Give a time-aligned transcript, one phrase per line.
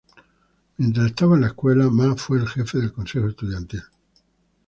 [0.77, 3.83] Mientras estaba en la escuela, Ma fue el jefe del consejo estudiantil.